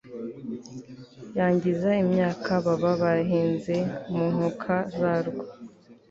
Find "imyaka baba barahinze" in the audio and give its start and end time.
2.03-3.75